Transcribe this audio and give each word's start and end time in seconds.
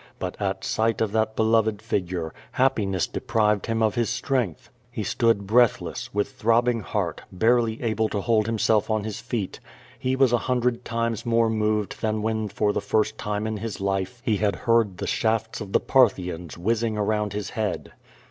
But 0.17 0.35
at 0.41 0.63
sight 0.63 0.99
of 0.99 1.11
that 1.11 1.35
beloved 1.35 1.79
figure, 1.79 2.33
happiness 2.53 3.05
deprived 3.05 3.67
him 3.67 3.83
of 3.83 3.93
his 3.93 4.09
strength. 4.09 4.71
He 4.89 5.03
stood 5.03 5.45
breathless, 5.45 6.11
with 6.11 6.31
throbbing 6.31 6.79
heart, 6.79 7.21
barely 7.31 7.79
able 7.83 8.09
to 8.09 8.21
hold 8.21 8.47
himself 8.47 8.89
on 8.89 9.03
his 9.03 9.21
feet. 9.21 9.59
He 9.99 10.15
was 10.15 10.33
a 10.33 10.39
hundred 10.49 10.83
times 10.83 11.23
more 11.23 11.51
moved 11.51 12.01
than 12.01 12.23
when 12.23 12.47
for 12.47 12.73
the 12.73 12.81
first 12.81 13.19
time 13.19 13.45
in 13.45 13.57
his 13.57 13.79
life 13.79 14.23
he 14.25 14.37
had 14.37 14.55
heard 14.65 14.97
the 14.97 15.05
shafts 15.05 15.61
of 15.61 15.71
the 15.71 15.79
Parthians 15.79 16.57
whizzing 16.57 16.97
around 16.97 17.33
his 17.33 17.51
head. 17.51 17.91